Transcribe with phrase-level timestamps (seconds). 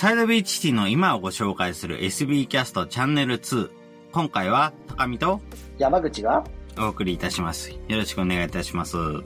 [0.00, 3.70] サイドビーチシティの今をご紹介する SB キャストチャンネル2。
[4.12, 5.42] 今回は高見と
[5.76, 6.42] 山口が
[6.78, 7.70] お送りいたします。
[7.70, 8.96] よろしくお願いいたします。
[8.96, 9.22] よ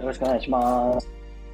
[0.00, 1.08] ろしくお願いします。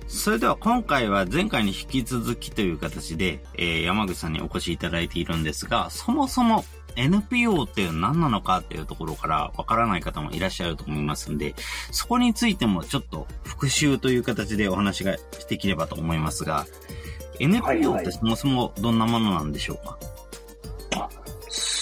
[0.06, 6.64] それでは今回は前回に引き続きという形で、えー山口さんにお越しいただいているんですが、そもそも
[6.96, 11.54] NPO っていうのは何なのかっていうところからわからない方もいらっしゃると思いますんで、
[11.90, 15.14] そこについてもちょっと復習という形でお話が
[15.46, 17.05] できればと思いますが、はい
[17.40, 19.98] NPO はいってそもそもどんなものなんでしょうか、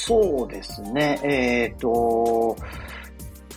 [0.07, 1.19] そうですね。
[1.23, 2.55] えっ、と、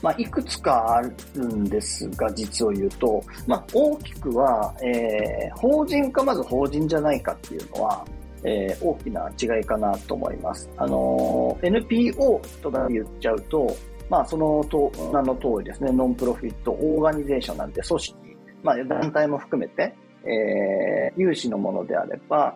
[0.01, 1.11] まあ、いくつかある
[1.43, 8.05] んですが、実を言うと、まあ、大きくは、えー法人かまず法人じゃないかっていうのは、
[8.43, 10.69] えー大きな違いかなと思います。
[10.77, 13.75] あのー NPO とか言っちゃうと、
[14.09, 18.17] まあ、そのと名の通りですね、ノンプロフィットオーガニゼーションなんて組織、
[18.63, 19.93] まあ、団体も含めて、
[20.23, 22.55] えー有志のものであれば、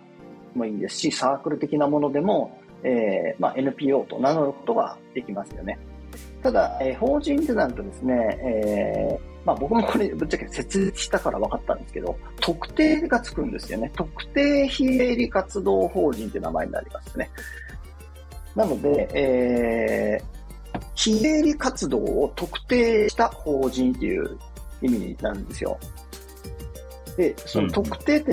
[0.53, 5.79] もいいですし、サークル的なものでも、えーまあ、NPO と名乗ることができますよね。
[6.43, 8.13] ただ、えー法人ってなるとですね、
[8.43, 13.91] えーまあ、僕もこれぶっちゃけ設立したから分かったんですけど、特定がつくんですよね。
[13.95, 17.29] 特定非営利活動法人って名前になりますね。
[18.55, 20.41] なので、えー
[20.95, 24.37] 非営利活動を特定した法人っていう
[24.81, 25.77] 意味なんですよ。
[27.21, 28.31] で、その特定って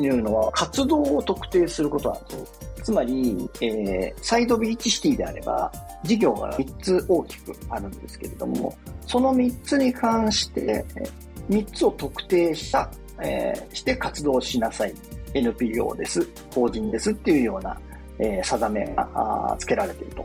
[0.00, 2.46] いうのは活動を特定することなんですよ。
[2.84, 5.72] つまり、えーサイドビーチシティであれば、
[6.04, 11.10] 事業が3つ大きくあるんですけれども、その3つに関して、えー
[11.48, 14.94] 3つを特定した、えーして活動しなさい。
[15.34, 17.76] NPO です、法人ですっていうような、
[18.20, 20.24] えー定めがあーつけられていると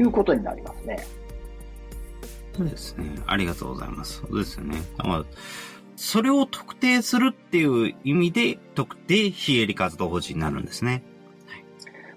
[0.00, 1.06] いうことになりますね。
[2.56, 3.04] そうですね。
[3.26, 4.20] ありがとうございます。
[4.20, 4.80] そうですよね。
[4.96, 5.24] だから
[5.96, 11.02] それを特定するっていう意味で、特定非営利活動法人になるんですね。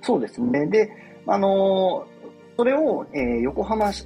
[0.01, 0.65] そうですね。
[0.67, 0.91] で、
[1.25, 2.19] あのー
[2.59, 4.05] それを、えー横浜市、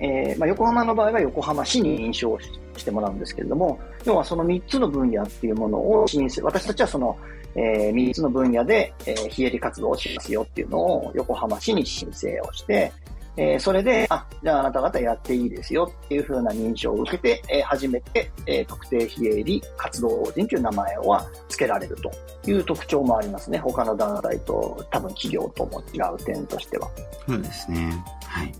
[0.00, 2.36] えーまあ、横浜の場合は横浜市に認証
[2.76, 7.16] してもらうんですけれども、要はその3つの分野っていうものを申請、私たちはその、
[7.54, 12.92] え3つの分野で、えー非営利活動をしますよっていうのを横浜市に申請をして、
[13.40, 22.10] えーそれで、あ、じゃああなた方やっていいですよっていう風な認証を受けて、えー初めて、えー特定非営利活動法人という名前は付けられると
[22.50, 23.58] いう特徴もありますね。
[23.58, 26.90] 他の団体と多分企業とも違う点としては。
[27.28, 28.04] そうですね。
[28.24, 28.52] はい。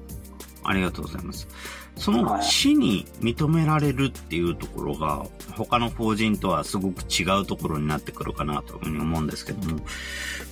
[0.63, 1.49] ありがとうございます。
[1.97, 9.81] そのはい市に認められるっていうところが、他の法人とはすごく違うところになってくるかなというふうに思うんですけども、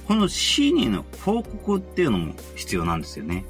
[0.08, 3.44] この市にの報告っていうのも必要なんですよね。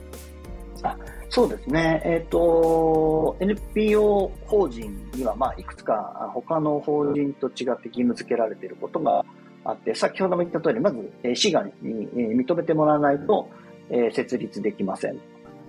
[1.37, 2.01] そうですね。
[2.03, 9.23] えっ、と、NPO 法人には、まあ、いくつか他の法人と違って義務付けられていることが
[9.63, 13.51] あって、先ほども言った通り、まず、えー市がに、えー認めてもらわないと、
[13.91, 15.21] えー設立できません。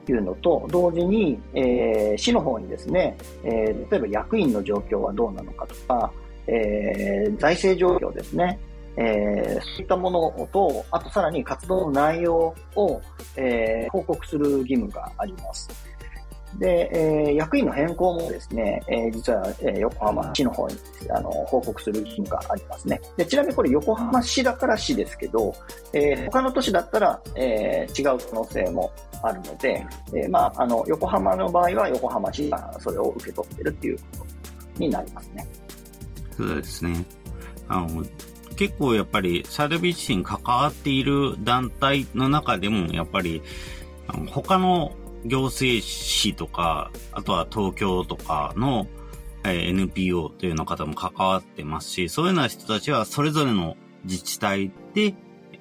[0.05, 6.09] というのと、同時に、えー市の方にですね、えー例えば役員の状況はどうなのかとか、
[6.47, 8.57] えー財政状況ですね、
[8.97, 13.01] えーそういったものと、あとさらに活動の内容を、
[13.35, 15.69] えー報告する義務があります。
[16.57, 20.75] で、えー役員の変更もですね、えー実は、えー横浜市の方に
[21.11, 22.99] あの報告する義務がありますね。
[23.17, 25.53] でちなみにこれ横浜市だから市ですけど、
[25.93, 28.91] えー他の都市だったら、えー違う可能性も
[29.21, 34.03] あるので、えーまあ、あの、横浜の場合は横浜市がそれを受け取ってるっていうこ
[34.75, 35.47] とになりますね。
[36.35, 37.03] そうですね。
[37.67, 38.03] あの、
[38.57, 43.41] 結構やっぱりサイドビーチに関わっている団体の中でも、やっぱり、
[44.31, 44.93] 他の
[45.25, 48.87] 行政市とか、あとは東京とかの、
[49.43, 55.13] えー NPO というような方も関わってますし、そういうような人たちはそれぞれの自治体で、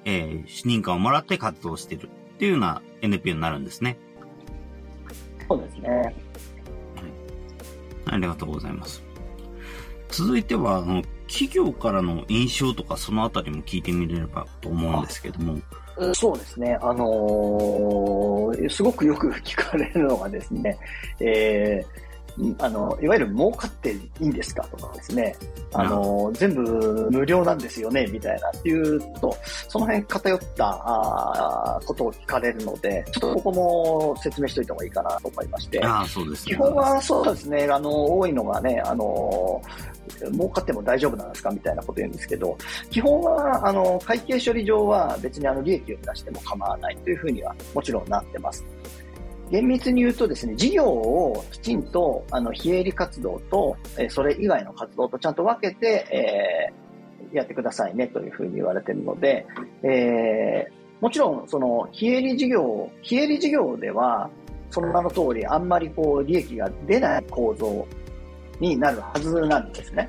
[0.03, 3.97] えー認可をもらって活動しているっていうような NPO になるんですね。
[5.47, 6.15] そうですね。
[8.05, 9.03] ありがとうございます。
[10.09, 15.59] 続いては、あの、企業からの印象とかそのあたりも聞いてみれればと思うんですけども。
[16.13, 16.77] そうですね。
[16.81, 20.77] あのーすごくよく聞かれるのがですね、
[21.19, 22.06] えー
[22.59, 25.35] あの、いわゆる儲かっていいんですかとかですね、
[25.73, 29.35] あの、全部無料なんですよね、みたいなっていうと、
[29.67, 35.83] その辺偏ったことを聞かれるので、ちょっとここも説明しておいた方がいいかなと思いまして。
[35.83, 36.55] ああ、そうですね。
[36.55, 39.61] 基本はそうですね、あの、多いのがね、あの、
[40.31, 42.55] 儲かっても大丈夫なんですかみたいなこと言うんですけど、
[42.89, 48.63] 基本は、あの、会計処理上は別にあの、利益を出しても構わないというふうにはもちろんなってます。
[49.49, 56.87] 厳密に言うとですね、事業をきちんと、あの、非営利活動と、えそれ以外の活動とちゃんと分けて、えー
[57.33, 59.45] やってくださいねというふうに言われているので、
[59.83, 64.29] えー、もちろん、その、非営利事業、非営利事業では、
[64.69, 67.85] その名の通り、あんまりこう、利益が出ない構造
[68.59, 70.07] になるはずなんですね。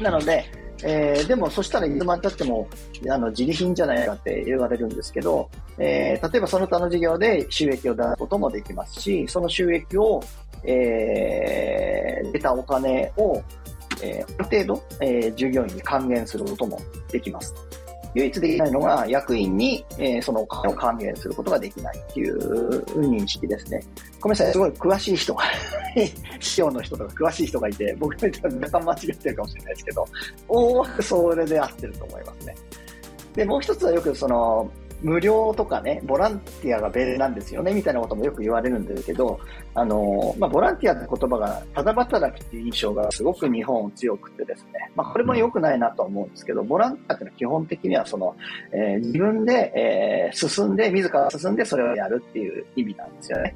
[0.00, 0.44] なので、
[0.82, 2.68] えー、でもそしたらいつまでたっても
[3.08, 5.48] あの自利品じゃないかって言われるんですけど、
[5.78, 10.22] えー、例えばその他の事業で収益を出すこともできますし、その収益を、
[10.62, 13.42] えー、出たお金を、
[14.02, 16.80] えー、ある程度、えー、従業員に還元することも
[17.10, 17.54] できます。
[18.14, 23.82] 唯一できないのが役員に、えー、そのお金を還元することができないっていう認識ですね。
[24.20, 25.42] ごめんなさい、すごい詳しい人が
[26.38, 30.06] 師匠の人とか詳しい人がいて、僕の人は若干間違ってるかもしれないですけど、
[30.48, 32.54] 大枠それで合ってると思いますね。
[33.34, 34.70] で、もう一つはよくその、
[35.02, 39.38] 無料とかね、ボランティアがベなんですよね、みたいなこともよく言われるんですけど、
[39.74, 48.34] あの、まあ、ボランティアって言葉が、ただ働きっていう印象がすごく日本強くてですね、まあ、これも良くないなと思うんですけど、ボランティアってのは基本的にはその、
[48.72, 53.54] えー、自分で、えー、進んで、自ら進んでそれをやるっていう意味なんですよね。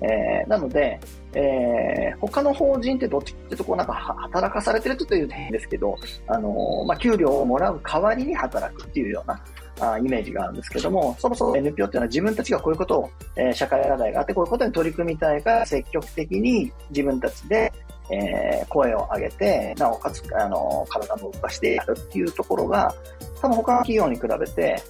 [0.00, 1.00] えー、なので、
[1.34, 9.42] えー、他の法人ってどっちってとこうなんか働かされてるという点ですけど、あのー、まあ、給料をもらう代わりに働くっていうような、
[9.80, 17.72] あイメージがあるんですけども、そもそも NPO っていうのは自分たちがこういうことを、えー、社会課題があって、こういうことに取り組みたいから積極的に自分たちで、
[18.10, 22.94] えー、声を上げて、なおかつ、あの、体も動かしてやるっていうところが、
[23.40, 24.82] 多分他の企業に比べて、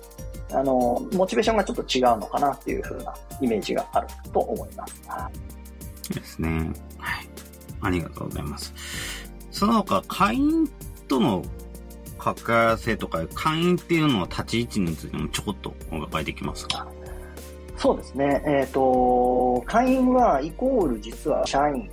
[0.53, 5.03] あの、モチベーションがちょっと違うのかなっていうふうなイメージがあると思います。
[6.13, 6.71] ですね。
[6.99, 7.29] はい。
[7.81, 8.75] ありがとうございます。
[9.51, 10.69] その他、会員
[11.09, 11.43] との
[12.33, 16.87] 関わらせとか、会員っていうのは立ち位置についてもちょこっとお伺いできますか？
[17.77, 18.43] そうですね。
[18.47, 21.91] えっ、ー、と、会員はイコール実は社員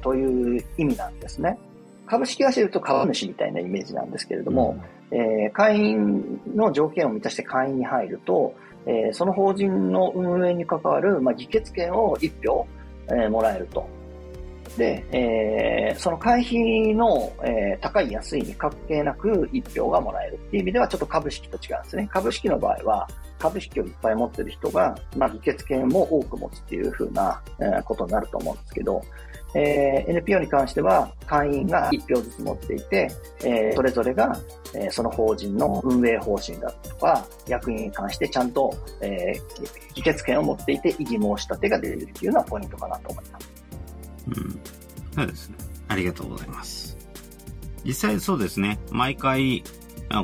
[0.00, 1.58] という意味なんですね。
[2.06, 4.76] 株式会社で言うと株主みたいなイメージなんですけれども、
[5.10, 8.54] うん、えー、会員の条件を満たして会員に入ると、
[8.86, 12.66] えー、その法人の運営に関わる、まあ、議決権を1票、
[13.08, 13.88] えー、もらえると。
[14.76, 22.08] で、えー、その会費の、えー、高い安いに関係なく1票がもらえるっていう意味ではちょっと株式と違うんですね。
[22.10, 23.08] 株式の場合は
[23.38, 29.02] 株式をいっぱい持ってる人が、まあ、議決権も多く持つっていうふうな、えー、ことになると思うんですけど、
[29.54, 33.10] えー、NPO に関しては会員が1票ずつ持っていて、
[33.40, 34.34] えー、それぞれが、
[34.74, 43.51] えー、その法人の運営方針だとか、役員に関してちゃんと、えー、議決権を持っていて異議申し立てが出るっていうのはポイントかなと思います。
[44.28, 44.60] うん。
[45.14, 45.56] そうですね。
[45.88, 46.96] ありがとうございます。
[47.84, 48.78] 実際そうですね。
[48.90, 49.64] 毎回、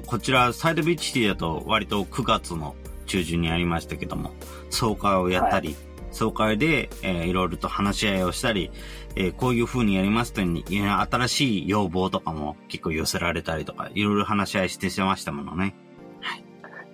[0.06, 2.74] こちら、サイドビーチシティだと割と9月の
[3.06, 4.32] 中旬にありましたけども、
[4.70, 5.76] 総会をやったり、はい、
[6.10, 8.70] 総会で、えー、いろいろと話し合いをしたり、
[9.16, 15.74] えー、こういう風にやりますとに、新しい要望とかも結構寄せられたりとか、いろいろ話し合いしてしましたものね。
[16.20, 16.44] はい。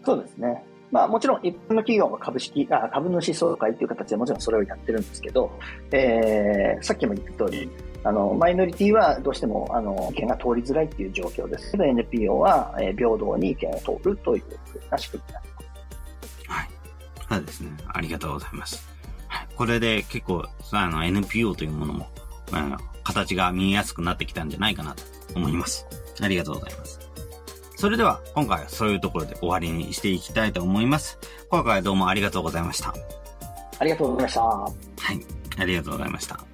[0.05, 0.65] そうですね。
[0.95, 5.51] まあもちろん一般の企業は株式、あ株主総会という形でもちろんそれをやってるんですけど、
[5.91, 7.69] えー、さっきも言った通り、
[8.05, 16.49] あの、マイノリティはどうしても、あの、意見が通りづらいっていう状況ですけど、NPO は、えー、平等に意見を通るというふうな仕組みになります。
[16.49, 16.69] はい。
[17.29, 17.71] そうですね。
[17.89, 18.89] ありがとうございます。
[19.27, 19.49] はい。
[19.57, 22.07] これで結構、あの、NPO というものも、
[22.53, 25.03] うん、形が見えやすくなってきたんじゃないかなと
[25.35, 25.85] 思います。
[26.23, 27.04] ありがとうございます。
[27.77, 31.19] それでは、今回はそういうところで終わりにしていきたいと思います。
[31.51, 32.95] 今回はどうもありがとうございました。
[33.79, 34.43] ありがとうございました。
[34.43, 34.73] は
[35.13, 35.21] い。
[35.59, 36.54] ありがとうございました。